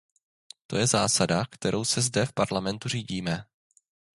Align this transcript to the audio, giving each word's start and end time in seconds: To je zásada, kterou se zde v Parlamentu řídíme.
To 0.67 0.77
je 0.77 0.87
zásada, 0.87 1.43
kterou 1.49 1.85
se 1.85 2.01
zde 2.01 2.25
v 2.25 2.33
Parlamentu 2.33 2.89
řídíme. 2.89 3.45